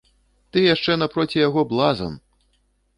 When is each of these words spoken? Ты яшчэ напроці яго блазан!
Ты 0.51 0.63
яшчэ 0.75 0.97
напроці 1.03 1.37
яго 1.47 1.61
блазан! 1.77 2.21